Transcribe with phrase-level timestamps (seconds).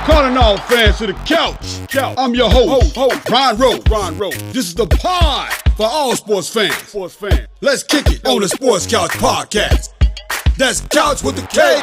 [0.00, 1.88] Calling all fans to the couch.
[1.88, 2.16] couch.
[2.18, 3.30] I'm your host, ho, ho.
[3.30, 3.82] Ron Rose.
[3.88, 4.36] Ron Rose.
[4.52, 6.74] This is the pod for all sports fans.
[6.74, 7.46] Sports fans.
[7.60, 9.90] Let's kick it on the Sports Couch podcast.
[10.56, 11.80] That's Couch with the K.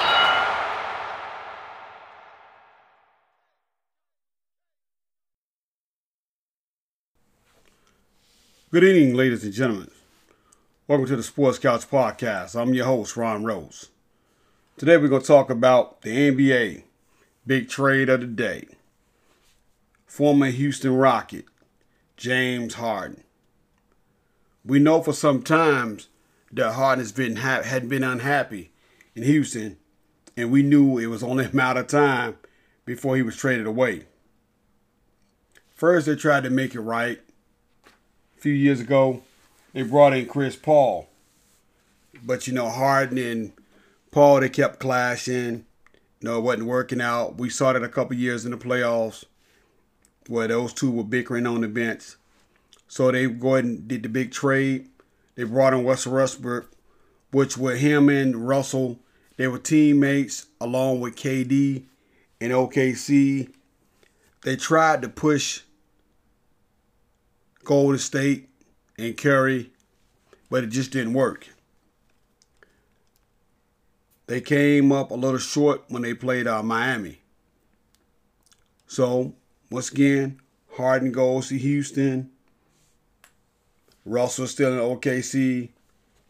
[8.71, 9.91] Good evening, ladies and gentlemen.
[10.87, 12.59] Welcome to the Sports Couch podcast.
[12.59, 13.89] I'm your host, Ron Rose.
[14.77, 16.83] Today we're going to talk about the NBA
[17.49, 18.67] big trade of the day.
[20.05, 21.45] Former Houston Rocket,
[22.15, 23.23] James Harden.
[24.63, 26.09] We know for some times
[26.51, 28.71] that Harden has been ha- had been unhappy
[29.15, 29.77] in Houston,
[30.37, 32.37] and we knew it was only a matter of time
[32.85, 34.03] before he was traded away.
[35.73, 37.19] First, they tried to make it right
[38.37, 39.23] a few years ago,
[39.73, 41.09] they brought in Chris Paul.
[42.21, 43.53] But you know, Harden and
[44.11, 45.65] Paul, they kept clashing.
[46.21, 47.37] Know, it wasn't working out.
[47.37, 49.23] We saw that a couple years in the playoffs
[50.27, 52.15] where those two were bickering on the bench.
[52.87, 54.89] So they go ahead and did the big trade.
[55.35, 56.71] They brought in Russell Westbrook,
[57.31, 58.99] which with him and Russell,
[59.37, 61.83] they were teammates along with KD
[62.41, 63.53] and OKC.
[64.43, 65.61] They tried to push
[67.63, 68.49] Golden State
[68.97, 69.71] and Curry,
[70.49, 71.47] but it just didn't work.
[74.29, 77.17] They came up a little short when they played uh, Miami.
[78.85, 79.33] So,
[79.71, 80.39] once again,
[80.73, 82.29] Harden goes to Houston.
[84.05, 85.69] Russell still in OKC.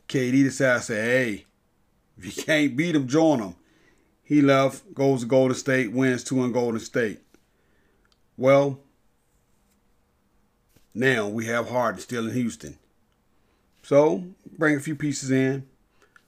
[0.07, 1.45] KD decides to say, hey,
[2.17, 3.55] if you can't beat him, join him.
[4.23, 7.19] He left, goes to Golden State, wins two in Golden State.
[8.37, 8.79] Well,
[10.93, 12.77] now we have Harden still in Houston.
[13.83, 14.23] So,
[14.57, 15.67] bring a few pieces in.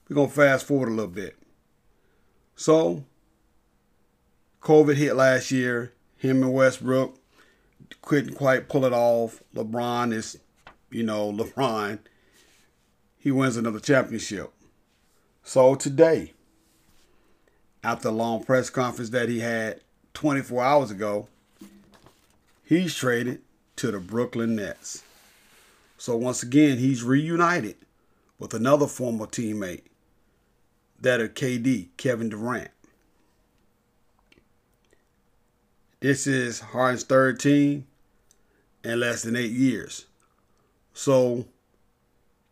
[0.09, 1.38] We're going to fast forward a little bit.
[2.62, 3.06] So,
[4.62, 5.94] COVID hit last year.
[6.16, 7.17] Him and Westbrook
[8.04, 9.42] couldn't quite pull it off.
[9.56, 10.38] LeBron is,
[10.92, 11.98] you know, LeBron.
[13.17, 14.54] He wins another championship.
[15.44, 16.33] So today,
[17.83, 19.82] after a long press conference that he had
[20.14, 21.30] 24 hours ago,
[22.64, 23.42] he's traded
[23.78, 25.02] to the Brooklyn Nets.
[25.98, 27.78] So once again, he's reunited
[28.38, 29.86] with another former teammate,
[31.02, 32.72] that of KD, Kevin Durant.
[36.00, 37.86] This is Harden's third team
[38.84, 40.06] in less than eight years.
[40.94, 41.45] So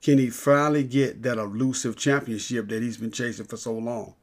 [0.01, 4.13] can he finally get that elusive championship that he's been chasing for so long?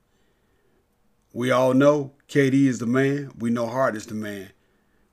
[1.32, 3.32] We all know KD is the man.
[3.38, 4.50] We know Harden is the man.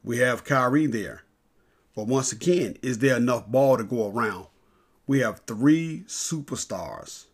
[0.03, 1.23] We have Kyrie there.
[1.95, 4.47] But once again, is there enough ball to go around?
[5.05, 7.25] We have three superstars.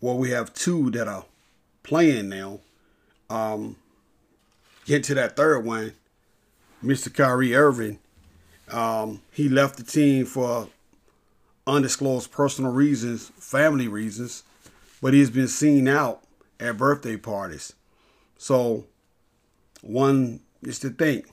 [0.00, 1.26] Well, we have two that are
[1.82, 2.60] playing now.
[3.28, 3.76] Um,
[4.86, 5.92] get to that third one,
[6.82, 7.12] Mr.
[7.12, 7.98] Kyrie Irving.
[8.70, 10.68] Um, he left the team for
[11.66, 14.42] undisclosed personal reasons, family reasons,
[15.02, 16.22] but he's been seen out
[16.58, 17.74] at birthday parties.
[18.38, 18.86] So,
[19.82, 21.26] one is to think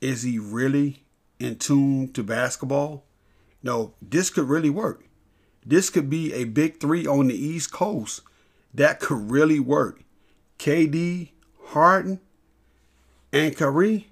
[0.00, 1.02] is he really
[1.38, 3.04] in tune to basketball?
[3.62, 5.02] No, this could really work.
[5.64, 8.20] This could be a big three on the East Coast
[8.74, 10.02] that could really work.
[10.58, 11.30] KD,
[11.66, 12.20] Harden,
[13.32, 14.08] and Kyrie.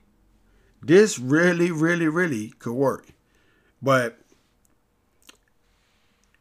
[0.81, 3.07] This really, really, really could work.
[3.81, 4.19] But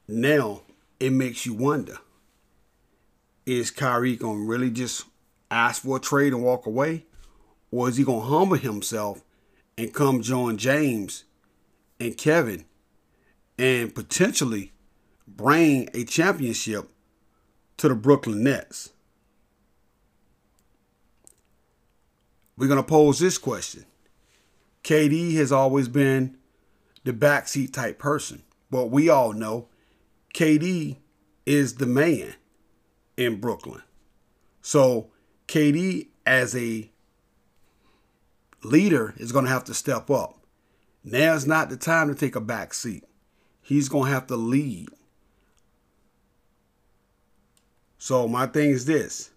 [0.07, 0.61] now
[0.99, 1.97] it makes you wonder
[3.45, 5.05] is Kyrie going to really just
[5.49, 7.05] ask for a trade and walk away?
[7.71, 9.23] Or is he going to humble himself
[9.77, 11.23] and come join James
[11.99, 12.65] and Kevin
[13.57, 14.70] and potentially
[15.35, 16.89] bring a championship
[17.77, 18.91] to the Brooklyn Nets.
[22.57, 23.85] We're going to pose this question.
[24.83, 26.37] KD has always been
[27.03, 29.67] the backseat type person, but we all know
[30.33, 30.97] KD
[31.45, 32.35] is the man
[33.17, 33.81] in Brooklyn.
[34.61, 35.09] So
[35.47, 36.89] KD as a
[38.63, 40.37] leader is going to have to step up.
[41.03, 43.03] Now's not the time to take a back seat.
[43.61, 44.89] He's going to have to lead.
[48.01, 49.29] So my thing is this.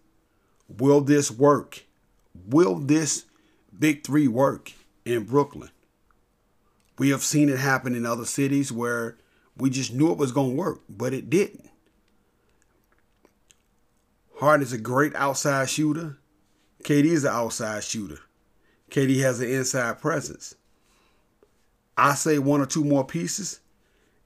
[0.78, 1.84] Will this work?
[2.46, 3.26] Will this
[3.78, 4.72] big three work
[5.04, 5.68] in Brooklyn?
[6.96, 9.18] We have seen it happen in other cities where
[9.54, 11.68] we just knew it was going to work, but it didn't.
[14.40, 16.16] Harden is a great outside shooter.
[16.84, 18.20] KD is an outside shooter.
[18.90, 20.54] KD has an inside presence.
[21.98, 23.60] I say one or two more pieces,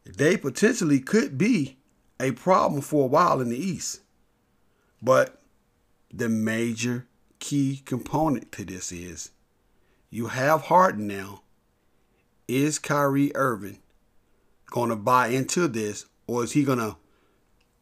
[0.04, 1.78] they potentially could be
[2.20, 4.02] a problem for a while in the East.
[5.02, 5.40] But
[6.12, 7.06] the major
[7.38, 9.30] key component to this is
[10.10, 11.42] you have Harden now.
[12.46, 13.78] Is Kyrie Irving
[14.70, 16.96] going to buy into this, or is he going to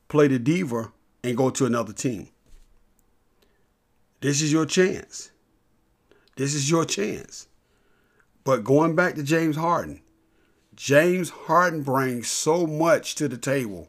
[0.08, 0.92] play the diva
[1.22, 2.28] and go to another team?
[4.20, 5.30] This is your chance.
[6.36, 7.48] This is your chance.
[8.44, 10.02] But going back to James Harden,
[10.74, 13.88] James Harden brings so much to the table.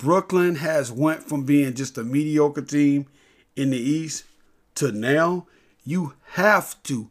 [0.00, 3.06] Brooklyn has went from being just a mediocre team
[3.54, 4.24] in the East
[4.76, 5.46] to now
[5.84, 7.10] you have to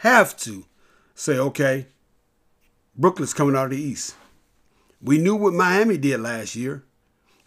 [0.00, 0.66] have to
[1.14, 1.86] say okay,
[2.94, 4.14] Brooklyn's coming out of the East.
[5.00, 6.84] We knew what Miami did last year.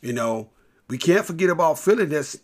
[0.02, 0.50] You know,
[0.88, 2.40] we can't forget about Philly that's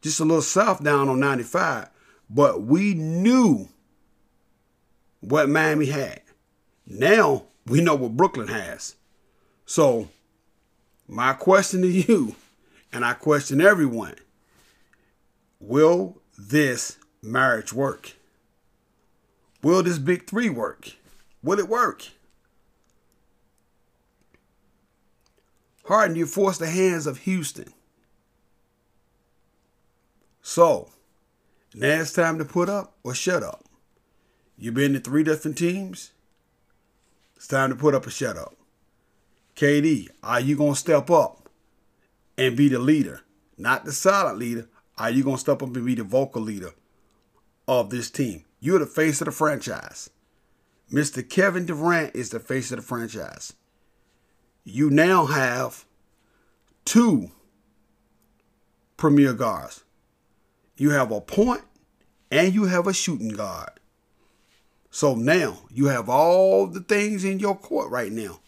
[0.00, 1.88] just a little south down on 95.
[2.30, 3.68] But we knew
[5.18, 6.22] what Miami had.
[6.86, 8.94] Now we know what Brooklyn has.
[9.66, 10.08] So,
[11.08, 12.36] my question to you,
[12.92, 14.14] and I question everyone
[15.60, 18.12] will this marriage work?
[19.62, 20.92] Will this big three work?
[21.42, 22.06] Will it work?
[25.86, 27.72] Harden, you force the hands of Houston.
[30.42, 30.90] So,
[31.74, 33.64] now it's time to put up or shut up.
[34.58, 36.12] You've been to three different teams.
[37.36, 38.57] It's time to put up or shut up.
[39.58, 41.48] KD, are you going to step up
[42.36, 43.22] and be the leader?
[43.56, 44.68] Not the silent leader.
[44.96, 46.70] Are you going to step up and be the vocal leader
[47.66, 48.44] of this team?
[48.60, 50.10] You're the face of the franchise.
[50.92, 51.28] Mr.
[51.28, 53.52] Kevin Durant is the face of the franchise.
[54.62, 55.84] You now have
[56.84, 57.32] two
[58.96, 59.82] premier guards.
[60.76, 61.64] You have a point
[62.30, 63.70] and you have a shooting guard.
[64.92, 68.38] So now you have all the things in your court right now.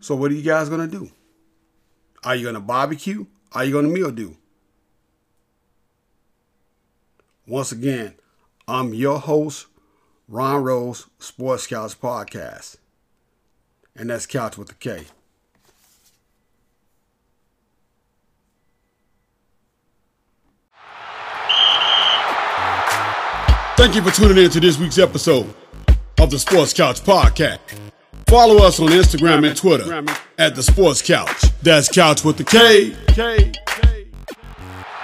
[0.00, 1.10] So what are you guys going to do?
[2.24, 3.26] Are you going to barbecue?
[3.52, 4.36] Are you going to meal do?
[7.46, 8.14] Once again,
[8.66, 9.66] I'm your host,
[10.28, 12.76] Ron Rose, Sports Couch Podcast.
[13.96, 15.04] And that's Couch with the K.
[23.76, 25.54] Thank you for tuning in to this week's episode
[26.20, 27.87] of the Sports Couch Podcast.
[28.28, 30.04] Follow us on Instagram and Twitter
[30.36, 31.44] at the Sports Couch.
[31.62, 32.94] That's Couch with the K.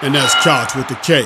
[0.02, 1.22] And that's Couch with the K.